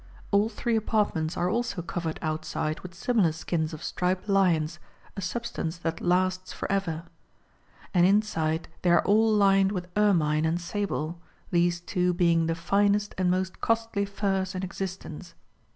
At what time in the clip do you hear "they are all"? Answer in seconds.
8.81-9.31